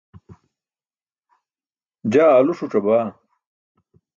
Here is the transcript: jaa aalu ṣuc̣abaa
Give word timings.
jaa 2.11 2.29
aalu 2.33 2.53
ṣuc̣abaa 2.59 3.05